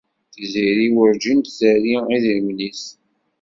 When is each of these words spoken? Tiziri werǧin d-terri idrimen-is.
Tiziri 0.33 0.87
werǧin 0.95 1.39
d-terri 1.41 1.95
idrimen-is. 2.15 2.83